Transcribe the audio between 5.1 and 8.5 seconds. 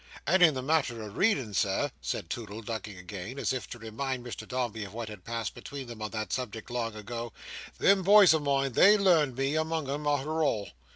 passed between them on that subject long ago, "them boys o'